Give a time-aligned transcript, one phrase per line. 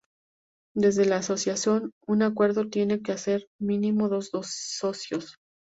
[0.75, 5.35] Desde la asociación, un ‘acuerdo’ tiene que haber mínimo dos socios.